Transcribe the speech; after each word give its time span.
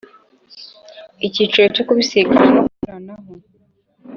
Icyiciro 1.27 1.65
cyo 1.75 1.83
Kubisikana 1.87 2.45
no 2.55 2.61
kunyuranaho 2.65 3.31